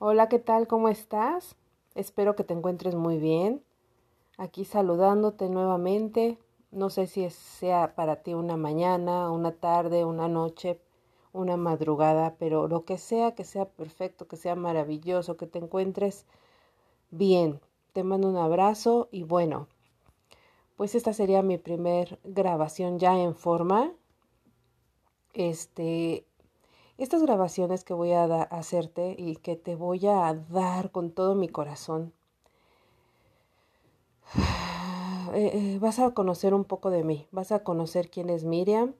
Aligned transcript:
Hola, 0.00 0.28
¿qué 0.28 0.38
tal? 0.38 0.68
¿Cómo 0.68 0.88
estás? 0.88 1.56
Espero 1.96 2.36
que 2.36 2.44
te 2.44 2.54
encuentres 2.54 2.94
muy 2.94 3.18
bien. 3.18 3.64
Aquí 4.36 4.64
saludándote 4.64 5.48
nuevamente. 5.48 6.38
No 6.70 6.88
sé 6.88 7.08
si 7.08 7.28
sea 7.30 7.96
para 7.96 8.22
ti 8.22 8.32
una 8.32 8.56
mañana, 8.56 9.28
una 9.32 9.50
tarde, 9.50 10.04
una 10.04 10.28
noche, 10.28 10.78
una 11.32 11.56
madrugada, 11.56 12.36
pero 12.38 12.68
lo 12.68 12.84
que 12.84 12.96
sea, 12.96 13.34
que 13.34 13.42
sea 13.42 13.64
perfecto, 13.64 14.28
que 14.28 14.36
sea 14.36 14.54
maravilloso, 14.54 15.36
que 15.36 15.48
te 15.48 15.58
encuentres 15.58 16.26
bien. 17.10 17.60
Te 17.92 18.04
mando 18.04 18.28
un 18.28 18.36
abrazo 18.36 19.08
y 19.10 19.24
bueno, 19.24 19.66
pues 20.76 20.94
esta 20.94 21.12
sería 21.12 21.42
mi 21.42 21.58
primer 21.58 22.20
grabación 22.22 23.00
ya 23.00 23.18
en 23.18 23.34
forma. 23.34 23.90
Este, 25.34 26.24
estas 26.98 27.22
grabaciones 27.22 27.84
que 27.84 27.94
voy 27.94 28.12
a 28.12 28.42
hacerte 28.42 29.14
y 29.16 29.36
que 29.36 29.54
te 29.54 29.76
voy 29.76 30.06
a 30.06 30.34
dar 30.34 30.90
con 30.90 31.12
todo 31.12 31.36
mi 31.36 31.48
corazón, 31.48 32.12
eh, 35.32 35.50
eh, 35.54 35.78
vas 35.80 36.00
a 36.00 36.12
conocer 36.12 36.54
un 36.54 36.64
poco 36.64 36.90
de 36.90 37.04
mí, 37.04 37.28
vas 37.30 37.52
a 37.52 37.62
conocer 37.62 38.10
quién 38.10 38.30
es 38.30 38.44
Miriam, 38.44 38.94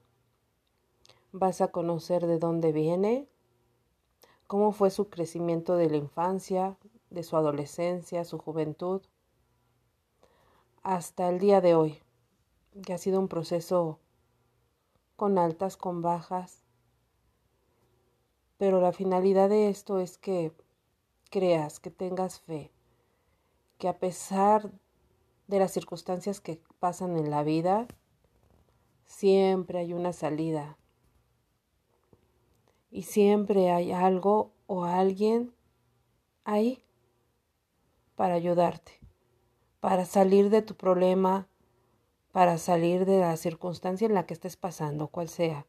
vas 1.32 1.60
a 1.60 1.68
conocer 1.68 2.28
de 2.28 2.38
dónde 2.38 2.70
viene, 2.70 3.28
cómo 4.46 4.70
fue 4.70 4.90
su 4.90 5.10
crecimiento 5.10 5.76
de 5.76 5.90
la 5.90 5.96
infancia, 5.96 6.76
de 7.10 7.24
su 7.24 7.36
adolescencia, 7.36 8.24
su 8.24 8.38
juventud, 8.38 9.02
hasta 10.84 11.28
el 11.28 11.40
día 11.40 11.60
de 11.60 11.74
hoy, 11.74 11.98
que 12.84 12.92
ha 12.92 12.98
sido 12.98 13.18
un 13.18 13.26
proceso 13.26 13.98
con 15.16 15.36
altas, 15.36 15.76
con 15.76 16.00
bajas, 16.00 16.67
pero 18.58 18.80
la 18.80 18.92
finalidad 18.92 19.48
de 19.48 19.68
esto 19.68 20.00
es 20.00 20.18
que 20.18 20.52
creas, 21.30 21.78
que 21.80 21.90
tengas 21.90 22.40
fe, 22.40 22.72
que 23.78 23.88
a 23.88 23.98
pesar 23.98 24.70
de 25.46 25.58
las 25.60 25.70
circunstancias 25.70 26.40
que 26.40 26.60
pasan 26.80 27.16
en 27.16 27.30
la 27.30 27.44
vida, 27.44 27.86
siempre 29.06 29.78
hay 29.78 29.92
una 29.92 30.12
salida. 30.12 30.76
Y 32.90 33.02
siempre 33.02 33.70
hay 33.70 33.92
algo 33.92 34.52
o 34.66 34.84
alguien 34.84 35.54
ahí 36.44 36.82
para 38.16 38.34
ayudarte, 38.34 39.00
para 39.80 40.04
salir 40.04 40.50
de 40.50 40.62
tu 40.62 40.74
problema, 40.74 41.46
para 42.32 42.58
salir 42.58 43.04
de 43.04 43.20
la 43.20 43.36
circunstancia 43.36 44.06
en 44.06 44.14
la 44.14 44.26
que 44.26 44.34
estés 44.34 44.56
pasando, 44.56 45.08
cual 45.08 45.28
sea 45.28 45.66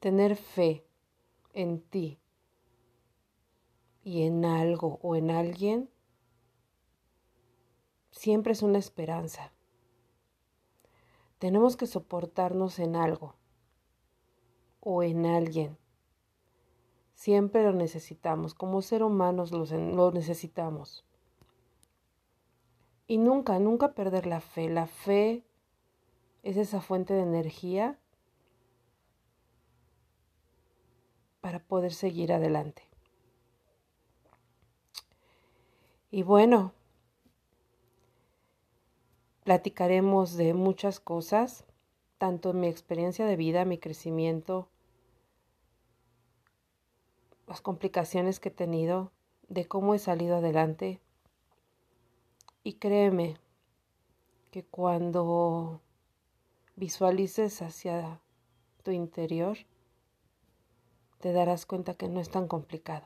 tener 0.00 0.36
fe 0.36 0.84
en 1.52 1.80
ti 1.80 2.18
y 4.02 4.22
en 4.22 4.44
algo 4.44 4.98
o 5.02 5.16
en 5.16 5.30
alguien 5.30 5.90
siempre 8.10 8.52
es 8.52 8.62
una 8.62 8.78
esperanza. 8.78 9.52
Tenemos 11.38 11.76
que 11.76 11.86
soportarnos 11.86 12.78
en 12.78 12.96
algo 12.96 13.34
o 14.80 15.02
en 15.02 15.26
alguien. 15.26 15.76
Siempre 17.14 17.62
lo 17.62 17.72
necesitamos, 17.72 18.54
como 18.54 18.82
ser 18.82 19.02
humanos 19.02 19.50
lo, 19.50 20.12
necesitamos. 20.12 21.04
Y 23.06 23.18
nunca, 23.18 23.58
nunca 23.58 23.92
perder 23.94 24.26
la 24.26 24.40
fe. 24.40 24.68
La 24.68 24.86
fe 24.86 25.44
es 26.42 26.56
esa 26.56 26.80
fuente 26.80 27.14
de 27.14 27.22
energía 27.22 27.98
para 31.46 31.60
poder 31.60 31.92
seguir 31.92 32.32
adelante. 32.32 32.82
Y 36.10 36.24
bueno, 36.24 36.72
platicaremos 39.44 40.36
de 40.36 40.54
muchas 40.54 40.98
cosas, 40.98 41.64
tanto 42.18 42.52
mi 42.52 42.66
experiencia 42.66 43.26
de 43.26 43.36
vida, 43.36 43.64
mi 43.64 43.78
crecimiento, 43.78 44.68
las 47.46 47.60
complicaciones 47.60 48.40
que 48.40 48.48
he 48.48 48.52
tenido, 48.52 49.12
de 49.46 49.68
cómo 49.68 49.94
he 49.94 50.00
salido 50.00 50.38
adelante. 50.38 51.00
Y 52.64 52.72
créeme 52.72 53.36
que 54.50 54.64
cuando 54.64 55.80
visualices 56.74 57.62
hacia 57.62 58.20
tu 58.82 58.90
interior, 58.90 59.58
te 61.26 61.32
darás 61.32 61.66
cuenta 61.66 61.94
que 61.94 62.06
no 62.06 62.20
es 62.20 62.30
tan 62.30 62.46
complicado. 62.46 63.04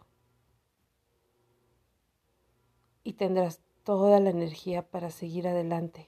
Y 3.02 3.14
tendrás 3.14 3.62
toda 3.82 4.20
la 4.20 4.28
energía 4.28 4.82
para 4.82 5.10
seguir 5.10 5.48
adelante. 5.48 6.06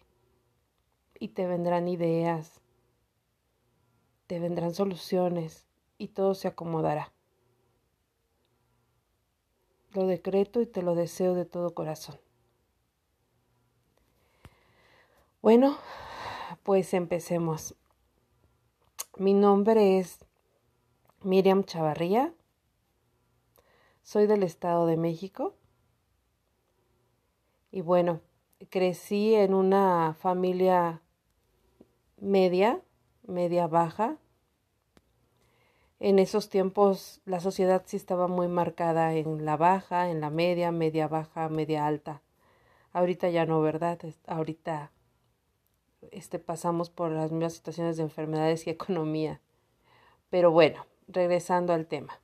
Y 1.19 1.28
te 1.28 1.47
vendrán 1.47 1.89
ideas, 1.89 2.61
te 4.27 4.41
vendrán 4.41 4.75
soluciones 4.75 5.65
y 5.97 6.09
todo 6.09 6.34
se 6.34 6.49
acomodará. 6.49 7.15
Lo 9.94 10.06
decreto 10.06 10.61
y 10.61 10.67
te 10.67 10.83
lo 10.83 10.94
deseo 10.94 11.33
de 11.33 11.47
todo 11.47 11.73
corazón. 11.73 12.21
Bueno, 15.41 15.79
pues 16.62 16.93
empecemos. 16.93 17.75
Mi 19.17 19.33
nombre 19.33 19.99
es 19.99 20.19
Miriam 21.25 21.62
Chavarría. 21.62 22.34
Soy 24.03 24.27
del 24.27 24.43
Estado 24.43 24.87
de 24.87 24.97
México. 24.97 25.55
Y 27.71 27.81
bueno, 27.81 28.21
crecí 28.71 29.34
en 29.34 29.55
una 29.55 30.16
familia 30.19 31.00
media, 32.21 32.81
media 33.27 33.69
baja. 33.69 34.16
En 36.00 36.19
esos 36.19 36.49
tiempos 36.49 37.21
la 37.25 37.38
sociedad 37.38 37.82
sí 37.87 37.97
estaba 37.97 38.27
muy 38.27 38.49
marcada 38.49 39.15
en 39.15 39.44
la 39.44 39.56
baja, 39.56 40.11
en 40.11 40.21
la 40.21 40.31
media, 40.31 40.72
media 40.72 41.06
baja, 41.06 41.49
media 41.49 41.87
alta. 41.87 42.21
Ahorita 42.93 43.31
ya 43.31 43.47
no, 43.47 43.61
¿verdad? 43.61 44.00
Ahorita 44.27 44.91
este, 46.11 46.41
pasamos 46.41 46.91
por 46.91 47.12
las 47.12 47.31
mismas 47.31 47.55
situaciones 47.55 47.97
de 47.97 48.03
enfermedades 48.03 48.66
y 48.66 48.71
economía. 48.71 49.41
Pero 50.28 50.50
bueno, 50.50 50.84
regresando 51.12 51.73
al 51.73 51.87
tema. 51.87 52.21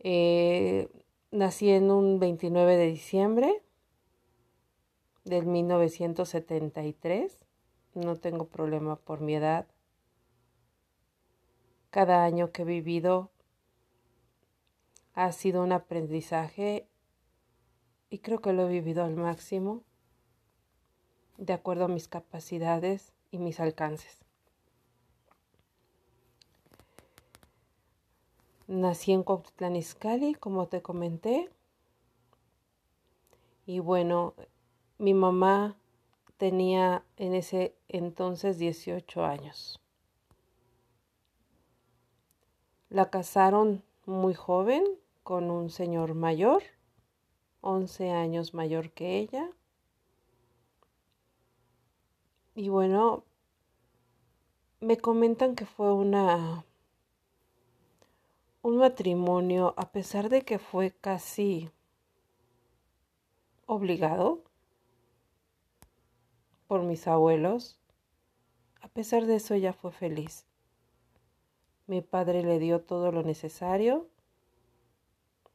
Eh, 0.00 0.88
nací 1.30 1.70
en 1.70 1.90
un 1.90 2.18
29 2.18 2.76
de 2.76 2.86
diciembre 2.86 3.62
del 5.24 5.46
1973. 5.46 7.46
No 7.94 8.16
tengo 8.16 8.48
problema 8.48 8.96
por 8.96 9.20
mi 9.20 9.34
edad. 9.34 9.66
Cada 11.90 12.24
año 12.24 12.52
que 12.52 12.62
he 12.62 12.66
vivido 12.66 13.30
ha 15.14 15.32
sido 15.32 15.62
un 15.62 15.72
aprendizaje 15.72 16.86
y 18.10 18.18
creo 18.18 18.40
que 18.40 18.52
lo 18.52 18.68
he 18.68 18.70
vivido 18.70 19.02
al 19.02 19.16
máximo, 19.16 19.82
de 21.38 21.54
acuerdo 21.54 21.86
a 21.86 21.88
mis 21.88 22.06
capacidades 22.06 23.14
y 23.30 23.38
mis 23.38 23.60
alcances. 23.60 24.25
Nací 28.68 29.12
en 29.12 29.22
Cuautitlán 29.22 29.76
Izcalli, 29.76 30.34
como 30.34 30.66
te 30.66 30.82
comenté. 30.82 31.48
Y 33.64 33.78
bueno, 33.78 34.34
mi 34.98 35.14
mamá 35.14 35.76
tenía 36.36 37.04
en 37.16 37.34
ese 37.34 37.76
entonces 37.88 38.58
18 38.58 39.24
años. 39.24 39.80
La 42.88 43.08
casaron 43.08 43.84
muy 44.04 44.34
joven 44.34 44.84
con 45.22 45.50
un 45.50 45.70
señor 45.70 46.14
mayor, 46.14 46.62
11 47.60 48.10
años 48.10 48.52
mayor 48.52 48.90
que 48.90 49.18
ella. 49.18 49.48
Y 52.56 52.68
bueno, 52.68 53.22
me 54.80 54.96
comentan 54.96 55.54
que 55.54 55.66
fue 55.66 55.92
una 55.92 56.65
un 58.66 58.78
matrimonio, 58.78 59.74
a 59.76 59.92
pesar 59.92 60.28
de 60.28 60.42
que 60.42 60.58
fue 60.58 60.90
casi 60.90 61.70
obligado 63.64 64.42
por 66.66 66.82
mis 66.82 67.06
abuelos, 67.06 67.78
a 68.80 68.88
pesar 68.88 69.26
de 69.26 69.36
eso 69.36 69.54
ella 69.54 69.72
fue 69.72 69.92
feliz. 69.92 70.46
Mi 71.86 72.00
padre 72.00 72.42
le 72.42 72.58
dio 72.58 72.80
todo 72.80 73.12
lo 73.12 73.22
necesario, 73.22 74.08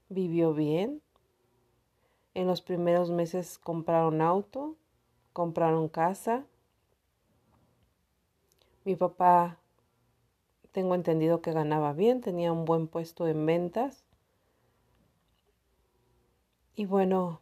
vivió 0.07 0.53
bien. 0.53 1.01
En 2.33 2.47
los 2.47 2.61
primeros 2.61 3.09
meses 3.09 3.59
compraron 3.59 4.21
auto, 4.21 4.77
compraron 5.33 5.89
casa. 5.89 6.45
Mi 8.85 8.95
papá 8.95 9.57
tengo 10.71 10.95
entendido 10.95 11.41
que 11.41 11.51
ganaba 11.51 11.93
bien, 11.93 12.21
tenía 12.21 12.51
un 12.51 12.65
buen 12.65 12.87
puesto 12.87 13.27
en 13.27 13.45
ventas. 13.45 14.03
Y 16.75 16.85
bueno, 16.85 17.41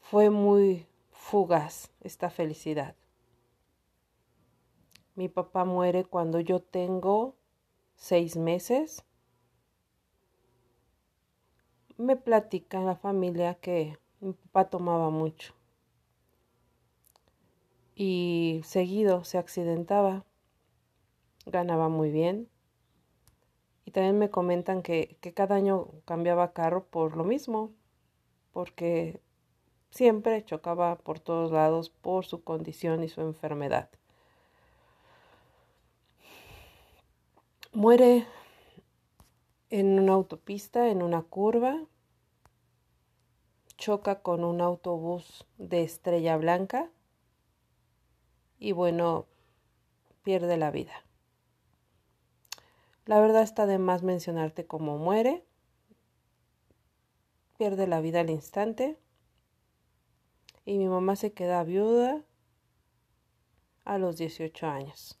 fue 0.00 0.30
muy 0.30 0.86
fugaz 1.10 1.90
esta 2.00 2.30
felicidad. 2.30 2.94
Mi 5.14 5.28
papá 5.28 5.64
muere 5.64 6.04
cuando 6.04 6.40
yo 6.40 6.60
tengo 6.60 7.34
seis 7.94 8.36
meses. 8.36 9.04
Me 11.96 12.16
platica 12.16 12.80
la 12.80 12.96
familia 12.96 13.54
que 13.54 13.98
mi 14.20 14.32
papá 14.32 14.68
tomaba 14.68 15.10
mucho 15.10 15.54
y 17.96 18.60
seguido 18.62 19.24
se 19.24 19.38
accidentaba, 19.38 20.24
ganaba 21.46 21.88
muy 21.88 22.10
bien. 22.10 22.48
Y 23.84 23.92
también 23.92 24.18
me 24.18 24.30
comentan 24.30 24.82
que, 24.82 25.16
que 25.20 25.32
cada 25.32 25.54
año 25.54 25.88
cambiaba 26.04 26.52
carro 26.52 26.84
por 26.84 27.16
lo 27.16 27.24
mismo, 27.24 27.72
porque 28.52 29.20
siempre 29.90 30.44
chocaba 30.44 30.96
por 30.98 31.20
todos 31.20 31.52
lados 31.52 31.88
por 31.90 32.26
su 32.26 32.42
condición 32.42 33.02
y 33.02 33.08
su 33.08 33.22
enfermedad. 33.22 33.88
Muere 37.72 38.26
en 39.70 39.98
una 39.98 40.14
autopista, 40.14 40.88
en 40.88 41.02
una 41.02 41.22
curva, 41.22 41.84
choca 43.76 44.20
con 44.20 44.44
un 44.44 44.60
autobús 44.60 45.46
de 45.58 45.82
estrella 45.82 46.36
blanca 46.36 46.90
y 48.58 48.72
bueno, 48.72 49.26
pierde 50.22 50.56
la 50.56 50.70
vida. 50.70 51.04
La 53.06 53.20
verdad 53.20 53.42
está 53.42 53.66
de 53.66 53.78
más 53.78 54.02
mencionarte 54.02 54.66
cómo 54.66 54.98
muere. 54.98 55.44
Pierde 57.56 57.86
la 57.86 58.00
vida 58.00 58.20
al 58.20 58.30
instante. 58.30 58.98
Y 60.64 60.78
mi 60.78 60.88
mamá 60.88 61.14
se 61.14 61.32
queda 61.32 61.62
viuda 61.62 62.24
a 63.84 63.98
los 63.98 64.16
18 64.16 64.66
años. 64.66 65.16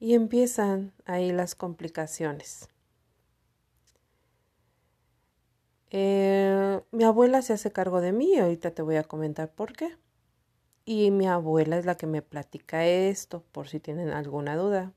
Y 0.00 0.14
empiezan 0.14 0.94
ahí 1.04 1.30
las 1.30 1.54
complicaciones. 1.54 2.70
Eh, 5.90 6.80
mi 6.92 7.04
abuela 7.04 7.42
se 7.42 7.52
hace 7.52 7.72
cargo 7.72 8.00
de 8.00 8.12
mí, 8.12 8.38
ahorita 8.38 8.70
te 8.70 8.82
voy 8.82 8.96
a 8.96 9.04
comentar 9.04 9.52
por 9.52 9.74
qué. 9.74 9.96
Y 10.88 11.10
mi 11.10 11.26
abuela 11.26 11.78
es 11.78 11.84
la 11.84 11.96
que 11.96 12.06
me 12.06 12.22
platica 12.22 12.86
esto, 12.86 13.42
por 13.50 13.66
si 13.68 13.80
tienen 13.80 14.10
alguna 14.10 14.56
duda. 14.56 14.94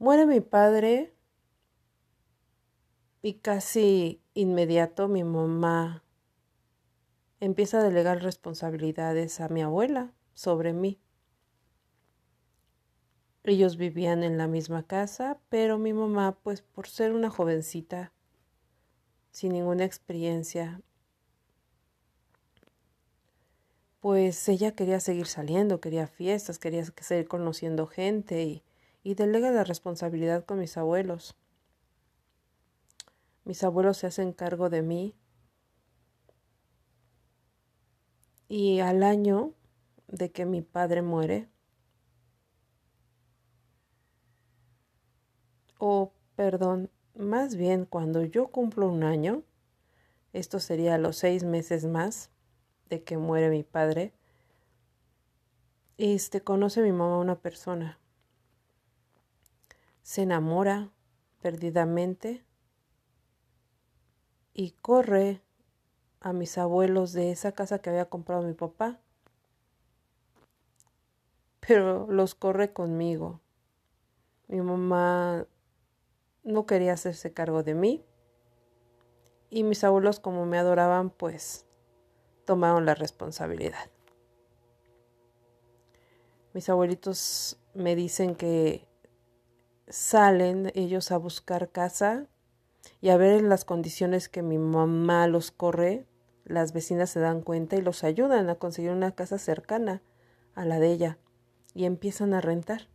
Muere 0.00 0.26
mi 0.26 0.40
padre 0.40 1.14
y 3.22 3.34
casi 3.34 4.20
inmediato 4.34 5.06
mi 5.06 5.22
mamá 5.22 6.02
empieza 7.38 7.78
a 7.78 7.84
delegar 7.84 8.24
responsabilidades 8.24 9.40
a 9.40 9.48
mi 9.48 9.62
abuela 9.62 10.12
sobre 10.34 10.72
mí. 10.72 11.00
Ellos 13.44 13.76
vivían 13.76 14.24
en 14.24 14.36
la 14.36 14.48
misma 14.48 14.82
casa, 14.82 15.38
pero 15.48 15.78
mi 15.78 15.92
mamá, 15.92 16.40
pues 16.42 16.62
por 16.62 16.88
ser 16.88 17.12
una 17.12 17.30
jovencita, 17.30 18.12
sin 19.30 19.52
ninguna 19.52 19.84
experiencia, 19.84 20.82
pues 24.00 24.48
ella 24.48 24.72
quería 24.74 24.98
seguir 24.98 25.26
saliendo, 25.26 25.80
quería 25.80 26.06
fiestas, 26.06 26.58
quería 26.58 26.84
seguir 26.84 27.28
conociendo 27.28 27.86
gente 27.86 28.42
y, 29.04 29.14
delega 29.14 29.50
la 29.50 29.64
responsabilidad 29.64 30.44
con 30.44 30.58
mis 30.58 30.76
abuelos. 30.76 31.36
Mis 33.44 33.62
abuelos 33.62 33.98
se 33.98 34.06
hacen 34.06 34.32
cargo 34.32 34.70
de 34.70 34.82
mí 34.82 35.14
y 38.48 38.80
al 38.80 39.02
año 39.02 39.54
de 40.08 40.30
que 40.30 40.46
mi 40.46 40.62
padre 40.62 41.02
muere, 41.02 41.48
o 45.78 46.12
perdón, 46.36 46.90
más 47.14 47.56
bien 47.56 47.84
cuando 47.84 48.24
yo 48.24 48.48
cumplo 48.48 48.88
un 48.88 49.02
año, 49.02 49.42
esto 50.32 50.60
sería 50.60 50.98
los 50.98 51.16
seis 51.16 51.44
meses 51.44 51.86
más 51.86 52.30
de 52.90 53.02
que 53.02 53.16
muere 53.16 53.48
mi 53.48 53.62
padre, 53.62 54.12
este 55.96 56.42
conoce 56.42 56.82
mi 56.82 56.92
mamá 56.92 57.18
una 57.18 57.36
persona, 57.36 57.98
se 60.02 60.22
enamora 60.22 60.90
perdidamente 61.40 62.44
y 64.52 64.72
corre 64.82 65.40
a 66.20 66.32
mis 66.32 66.58
abuelos 66.58 67.12
de 67.12 67.30
esa 67.30 67.52
casa 67.52 67.78
que 67.78 67.90
había 67.90 68.10
comprado 68.10 68.42
mi 68.42 68.54
papá, 68.54 69.00
pero 71.60 72.06
los 72.10 72.34
corre 72.34 72.72
conmigo. 72.72 73.40
Mi 74.48 74.60
mamá 74.60 75.46
no 76.42 76.66
quería 76.66 76.94
hacerse 76.94 77.32
cargo 77.32 77.62
de 77.62 77.74
mí. 77.74 78.04
Y 79.50 79.62
mis 79.62 79.84
abuelos, 79.84 80.20
como 80.20 80.46
me 80.46 80.58
adoraban, 80.58 81.10
pues 81.10 81.66
tomaron 82.44 82.86
la 82.86 82.94
responsabilidad. 82.94 83.90
Mis 86.52 86.68
abuelitos 86.68 87.58
me 87.74 87.94
dicen 87.94 88.34
que 88.34 88.88
salen 89.88 90.72
ellos 90.74 91.12
a 91.12 91.16
buscar 91.16 91.70
casa 91.70 92.26
y 93.00 93.10
a 93.10 93.16
ver 93.16 93.38
en 93.38 93.48
las 93.48 93.64
condiciones 93.64 94.28
que 94.28 94.42
mi 94.42 94.58
mamá 94.58 95.26
los 95.26 95.50
corre, 95.50 96.06
las 96.44 96.72
vecinas 96.72 97.10
se 97.10 97.20
dan 97.20 97.42
cuenta 97.42 97.76
y 97.76 97.82
los 97.82 98.02
ayudan 98.02 98.50
a 98.50 98.56
conseguir 98.56 98.90
una 98.90 99.14
casa 99.14 99.38
cercana 99.38 100.02
a 100.54 100.64
la 100.64 100.80
de 100.80 100.90
ella 100.90 101.18
y 101.74 101.84
empiezan 101.84 102.34
a 102.34 102.40
rentar 102.40 102.88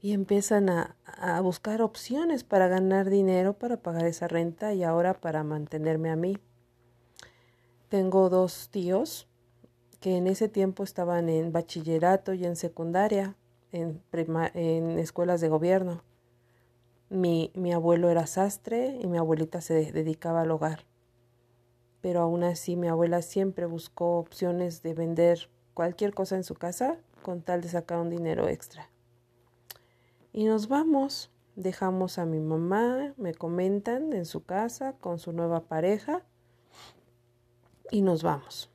y 0.00 0.12
empiezan 0.12 0.70
a, 0.70 0.96
a, 1.04 1.40
buscar 1.40 1.82
opciones 1.82 2.44
para 2.44 2.68
ganar 2.68 3.10
dinero 3.10 3.58
para 3.58 3.78
pagar 3.78 4.06
esa 4.06 4.28
renta 4.28 4.72
y 4.72 4.84
ahora 4.84 5.14
para 5.14 5.44
mantenerme 5.44 6.10
a 6.10 6.16
mí. 6.16 6.38
Tengo 7.88 8.28
dos 8.30 8.68
tíos 8.70 9.28
que 10.00 10.16
en 10.16 10.26
ese 10.26 10.48
tiempo 10.48 10.82
estaban 10.82 11.28
en 11.28 11.52
bachillerato 11.52 12.34
y 12.34 12.44
en 12.44 12.56
secundaria, 12.56 13.36
en, 13.72 14.02
escuelas 14.98 15.40
de 15.40 15.48
gobierno. 15.48 16.02
Mi, 17.08 17.52
mi 17.54 17.72
abuelo 17.72 18.10
era 18.10 18.26
sastre 18.26 18.98
y 19.00 19.06
mi 19.06 19.18
abuelita 19.18 19.60
se 19.60 19.92
dedicaba 19.92 20.42
al 20.42 20.50
hogar. 20.50 20.84
Pero 22.00 22.20
aún 22.20 22.42
así 22.42 22.76
mi 22.76 22.88
abuela 22.88 23.22
siempre 23.22 23.66
buscó 23.66 24.18
opciones 24.18 24.82
de 24.82 24.94
vender 24.94 25.48
cualquier 25.74 26.14
cosa 26.14 26.36
en 26.36 26.44
su 26.44 26.54
casa 26.54 26.98
con 27.22 27.42
tal 27.42 27.60
de 27.60 27.68
sacar 27.68 27.98
un 27.98 28.10
dinero 28.10 28.48
extra. 28.48 28.90
Y 30.32 30.44
nos 30.44 30.68
vamos. 30.68 31.30
Dejamos 31.54 32.18
a 32.18 32.26
mi 32.26 32.38
mamá, 32.38 33.14
me 33.16 33.32
comentan, 33.32 34.12
en 34.12 34.26
su 34.26 34.44
casa 34.44 34.92
con 35.00 35.18
su 35.18 35.32
nueva 35.32 35.62
pareja. 35.68 36.22
Y 37.90 38.02
nos 38.02 38.22
vamos. 38.22 38.70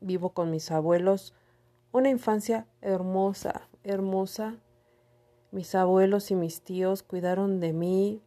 Vivo 0.00 0.30
con 0.30 0.50
mis 0.50 0.70
abuelos 0.70 1.34
una 1.92 2.08
infancia 2.08 2.66
hermosa, 2.80 3.68
hermosa. 3.82 4.56
Mis 5.50 5.74
abuelos 5.74 6.30
y 6.30 6.36
mis 6.36 6.62
tíos 6.62 7.02
cuidaron 7.02 7.58
de 7.58 7.72
mí, 7.72 8.22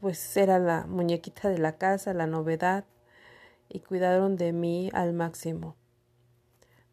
pues 0.00 0.36
era 0.36 0.60
la 0.60 0.86
muñequita 0.86 1.48
de 1.48 1.58
la 1.58 1.76
casa, 1.76 2.14
la 2.14 2.28
novedad, 2.28 2.84
y 3.68 3.80
cuidaron 3.80 4.36
de 4.36 4.52
mí 4.52 4.90
al 4.94 5.12
máximo. 5.12 5.74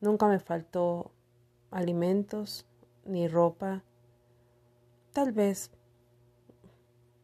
Nunca 0.01 0.27
me 0.27 0.39
faltó 0.39 1.11
alimentos, 1.69 2.65
ni 3.05 3.27
ropa, 3.27 3.83
tal 5.13 5.31
vez 5.31 5.69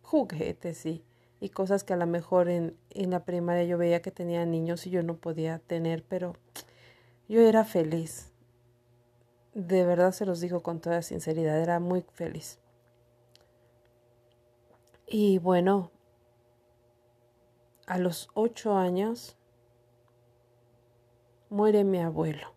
juguetes 0.03 0.85
y, 0.85 1.03
y 1.41 1.49
cosas 1.49 1.83
que 1.83 1.93
a 1.93 1.97
lo 1.97 2.05
mejor 2.05 2.47
en, 2.47 2.77
en 2.91 3.09
la 3.09 3.25
primaria 3.25 3.65
yo 3.65 3.77
veía 3.77 4.01
que 4.01 4.11
tenía 4.11 4.45
niños 4.45 4.87
y 4.87 4.91
yo 4.91 5.03
no 5.03 5.17
podía 5.17 5.59
tener, 5.59 6.03
pero 6.07 6.35
yo 7.27 7.41
era 7.41 7.65
feliz. 7.65 8.31
De 9.53 9.83
verdad 9.83 10.13
se 10.13 10.25
los 10.25 10.39
digo 10.39 10.61
con 10.61 10.79
toda 10.79 11.01
sinceridad, 11.01 11.59
era 11.59 11.79
muy 11.79 12.05
feliz. 12.13 12.59
Y 15.07 15.39
bueno, 15.39 15.91
a 17.87 17.97
los 17.97 18.29
ocho 18.35 18.77
años 18.77 19.35
muere 21.49 21.83
mi 21.83 21.99
abuelo. 21.99 22.53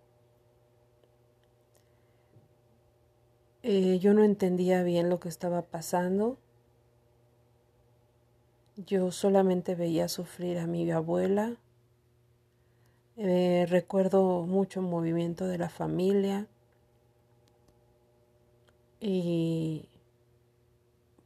Eh, 3.63 3.99
yo 3.99 4.13
no 4.13 4.23
entendía 4.23 4.83
bien 4.83 5.09
lo 5.09 5.21
que 5.21 5.31
estaba 5.31 5.63
pasando. 5.63 6.39
Yo 8.77 9.13
solamente 9.13 9.77
veía 9.77 10.09
sufrir 10.09 10.59
a 10.59 10.67
mi 10.67 10.91
abuela. 10.91 11.57
Eh, 13.17 13.67
recuerdo 13.69 14.47
mucho 14.47 14.83
movimiento 14.83 15.47
de 15.47 15.59
la 15.59 15.69
familia 15.69 16.49
y 18.99 19.89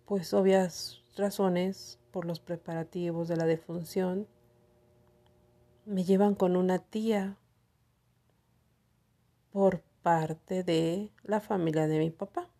pues 0.05 0.35
obvias 0.35 1.01
razones 1.17 1.99
por 2.11 2.27
los 2.27 2.41
preparativos 2.41 3.29
de 3.29 3.37
la 3.37 3.47
defunción 3.47 4.27
me 5.87 6.05
llevan 6.05 6.35
con 6.35 6.55
una 6.55 6.79
tía 6.81 7.39
por 9.53 9.81
parte 10.03 10.63
de 10.65 11.11
la 11.25 11.41
familia 11.41 11.87
de 11.87 11.99
mi 11.99 12.11
papá. 12.11 12.51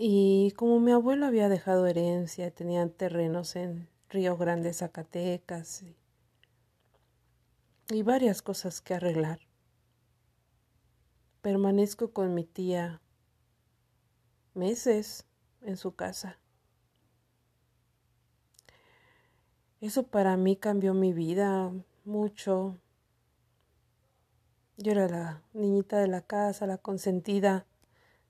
Y 0.00 0.52
como 0.52 0.78
mi 0.78 0.92
abuelo 0.92 1.26
había 1.26 1.48
dejado 1.48 1.88
herencia, 1.88 2.52
tenían 2.52 2.90
terrenos 2.90 3.56
en 3.56 3.88
Río 4.08 4.36
Grande, 4.36 4.72
Zacatecas 4.72 5.82
y, 5.82 5.96
y 7.88 8.02
varias 8.04 8.40
cosas 8.40 8.80
que 8.80 8.94
arreglar. 8.94 9.40
Permanezco 11.42 12.12
con 12.12 12.32
mi 12.32 12.44
tía 12.44 13.00
meses 14.54 15.26
en 15.62 15.76
su 15.76 15.96
casa. 15.96 16.38
Eso 19.80 20.04
para 20.04 20.36
mí 20.36 20.54
cambió 20.54 20.94
mi 20.94 21.12
vida 21.12 21.72
mucho. 22.04 22.78
Yo 24.76 24.92
era 24.92 25.08
la 25.08 25.42
niñita 25.54 25.98
de 25.98 26.06
la 26.06 26.20
casa, 26.20 26.68
la 26.68 26.78
consentida. 26.78 27.66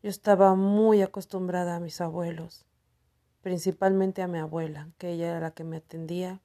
Yo 0.00 0.10
estaba 0.10 0.54
muy 0.54 1.02
acostumbrada 1.02 1.74
a 1.74 1.80
mis 1.80 2.00
abuelos, 2.00 2.66
principalmente 3.42 4.22
a 4.22 4.28
mi 4.28 4.38
abuela, 4.38 4.90
que 4.96 5.10
ella 5.10 5.28
era 5.28 5.40
la 5.40 5.50
que 5.50 5.64
me 5.64 5.78
atendía. 5.78 6.40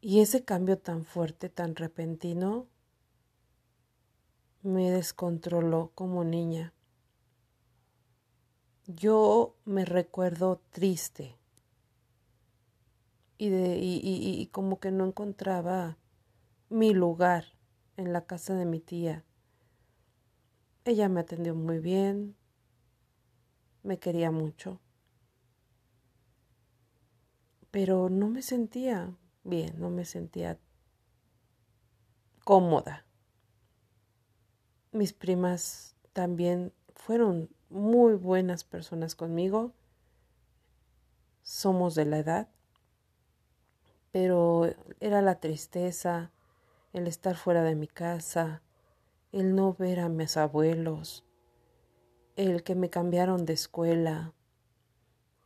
Y 0.00 0.20
ese 0.20 0.44
cambio 0.44 0.78
tan 0.78 1.04
fuerte, 1.04 1.48
tan 1.48 1.74
repentino, 1.74 2.68
me 4.62 4.92
descontroló 4.92 5.90
como 5.96 6.22
niña. 6.22 6.72
Yo 8.86 9.56
me 9.64 9.84
recuerdo 9.84 10.60
triste 10.70 11.36
y, 13.38 13.48
de, 13.48 13.76
y, 13.78 13.96
y, 13.96 14.40
y 14.40 14.46
como 14.48 14.78
que 14.78 14.92
no 14.92 15.04
encontraba 15.04 15.98
mi 16.68 16.94
lugar 16.94 17.44
en 17.96 18.12
la 18.12 18.24
casa 18.24 18.54
de 18.54 18.66
mi 18.66 18.78
tía 18.78 19.24
ella 20.84 21.08
me 21.08 21.20
atendió 21.20 21.54
muy 21.54 21.78
bien, 21.78 22.36
me 23.82 23.98
quería 23.98 24.30
mucho, 24.30 24.80
pero 27.70 28.10
no 28.10 28.28
me 28.28 28.42
sentía 28.42 29.16
bien, 29.44 29.78
no 29.78 29.90
me 29.90 30.04
sentía 30.04 30.58
cómoda. 32.44 33.06
Mis 34.92 35.12
primas 35.12 35.96
también 36.12 36.72
fueron 36.94 37.48
muy 37.70 38.14
buenas 38.14 38.64
personas 38.64 39.14
conmigo, 39.14 39.72
somos 41.42 41.94
de 41.94 42.04
la 42.04 42.18
edad, 42.18 42.48
pero 44.10 44.66
era 45.00 45.22
la 45.22 45.40
tristeza, 45.40 46.30
el 46.92 47.06
estar 47.06 47.36
fuera 47.36 47.62
de 47.62 47.74
mi 47.74 47.88
casa, 47.88 48.62
el 49.32 49.56
no 49.56 49.74
ver 49.74 50.00
a 50.00 50.08
mis 50.08 50.36
abuelos, 50.36 51.24
el 52.36 52.62
que 52.62 52.74
me 52.74 52.90
cambiaron 52.90 53.46
de 53.46 53.54
escuela. 53.54 54.34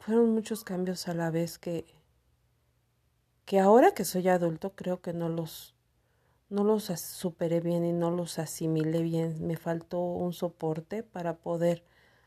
Fueron 0.00 0.31
muchos 0.35 0.64
cambios 0.64 1.09
a 1.09 1.14
la 1.14 1.31
vez 1.31 1.59
que 1.59 1.87
que 3.45 3.61
ahora 3.61 3.93
que 3.93 4.05
soy 4.05 4.28
adulto 4.28 4.75
creo 4.75 5.00
que 5.00 5.12
no 5.12 5.28
los 5.28 5.76
no 6.49 6.64
los 6.64 6.85
superé 6.85 7.61
bien 7.61 7.85
y 7.85 7.93
no 7.93 8.11
los 8.11 8.38
asimilé 8.38 9.02
bien. 9.02 9.47
Me 9.47 9.57
faltó 9.57 10.00
un 10.00 10.33
soporte 10.33 11.02
para 11.02 11.38
poder 11.38 11.85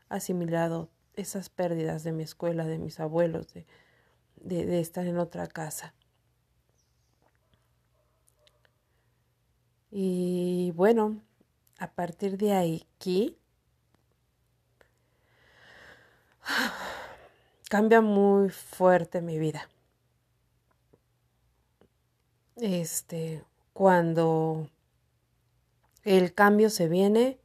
asimilar 0.08 0.88
esas 1.14 1.48
pérdidas 1.50 2.04
de 2.04 2.12
mi 2.12 2.22
escuela, 2.22 2.66
de 2.66 2.78
mis 2.78 3.00
abuelos, 3.00 3.52
de, 3.54 3.66
de, 4.36 4.66
de 4.66 4.80
estar 4.80 5.06
en 5.06 5.18
otra 5.18 5.46
casa. 5.46 5.94
Y 9.90 10.72
bueno, 10.76 11.22
a 11.80 11.90
partir 11.90 12.36
de 12.36 12.52
aquí 12.52 13.36
cambia 17.70 18.02
muy 18.02 18.50
fuerte 18.50 19.22
mi 19.22 19.38
vida. 19.38 19.68
Este, 22.56 23.42
cuando 23.72 24.68
el 26.04 26.34
cambio 26.34 26.68
se 26.68 26.86
viene 26.86 27.38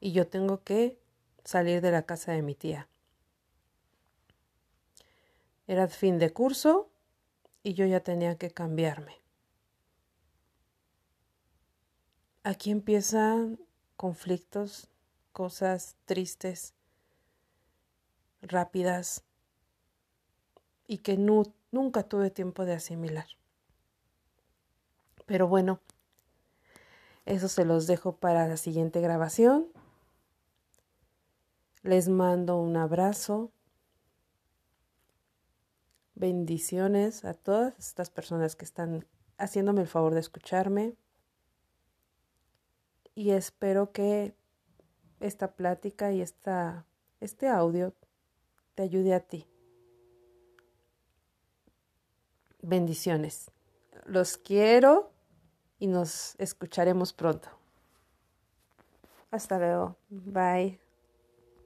y 0.00 0.10
yo 0.10 0.26
tengo 0.26 0.64
que 0.64 0.98
salir 1.44 1.80
de 1.82 1.92
la 1.92 2.02
casa 2.02 2.32
de 2.32 2.42
mi 2.42 2.56
tía. 2.56 2.88
Era 5.68 5.86
fin 5.86 6.18
de 6.18 6.32
curso 6.32 6.90
y 7.62 7.74
yo 7.74 7.86
ya 7.86 8.00
tenía 8.00 8.36
que 8.36 8.50
cambiarme. 8.50 9.21
Aquí 12.44 12.72
empiezan 12.72 13.60
conflictos, 13.96 14.88
cosas 15.32 15.94
tristes, 16.06 16.74
rápidas 18.40 19.22
y 20.88 20.98
que 20.98 21.16
nunca 21.16 22.02
tuve 22.02 22.30
tiempo 22.30 22.64
de 22.64 22.74
asimilar. 22.74 23.26
Pero 25.24 25.46
bueno, 25.46 25.78
eso 27.26 27.46
se 27.46 27.64
los 27.64 27.86
dejo 27.86 28.16
para 28.16 28.48
la 28.48 28.56
siguiente 28.56 29.00
grabación. 29.00 29.68
Les 31.82 32.08
mando 32.08 32.58
un 32.58 32.76
abrazo. 32.76 33.52
Bendiciones 36.16 37.24
a 37.24 37.34
todas 37.34 37.78
estas 37.78 38.10
personas 38.10 38.56
que 38.56 38.64
están 38.64 39.06
haciéndome 39.38 39.82
el 39.82 39.88
favor 39.88 40.12
de 40.12 40.20
escucharme 40.20 40.96
y 43.14 43.30
espero 43.30 43.92
que 43.92 44.34
esta 45.20 45.52
plática 45.54 46.12
y 46.12 46.20
esta, 46.20 46.86
este 47.20 47.48
audio 47.48 47.94
te 48.74 48.82
ayude 48.82 49.14
a 49.14 49.20
ti. 49.20 49.46
Bendiciones. 52.60 53.50
Los 54.06 54.36
quiero 54.38 55.12
y 55.78 55.86
nos 55.88 56.34
escucharemos 56.38 57.12
pronto. 57.12 57.48
Hasta 59.30 59.58
luego. 59.58 59.96
Bye. 60.10 60.91